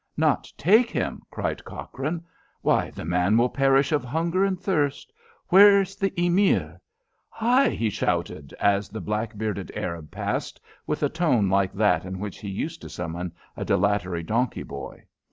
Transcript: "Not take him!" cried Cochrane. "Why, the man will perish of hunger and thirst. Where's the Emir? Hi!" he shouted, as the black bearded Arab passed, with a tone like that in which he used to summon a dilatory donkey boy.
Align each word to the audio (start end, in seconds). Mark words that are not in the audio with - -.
"Not 0.17 0.51
take 0.57 0.89
him!" 0.89 1.21
cried 1.29 1.63
Cochrane. 1.63 2.25
"Why, 2.63 2.89
the 2.89 3.05
man 3.05 3.37
will 3.37 3.49
perish 3.49 3.91
of 3.91 4.03
hunger 4.03 4.43
and 4.43 4.59
thirst. 4.59 5.13
Where's 5.49 5.95
the 5.95 6.11
Emir? 6.19 6.81
Hi!" 7.29 7.69
he 7.69 7.91
shouted, 7.91 8.51
as 8.59 8.89
the 8.89 8.99
black 8.99 9.37
bearded 9.37 9.71
Arab 9.75 10.09
passed, 10.09 10.59
with 10.87 11.03
a 11.03 11.09
tone 11.09 11.49
like 11.49 11.73
that 11.73 12.03
in 12.03 12.17
which 12.17 12.39
he 12.39 12.49
used 12.49 12.81
to 12.81 12.89
summon 12.89 13.31
a 13.55 13.63
dilatory 13.63 14.23
donkey 14.23 14.63
boy. 14.63 15.05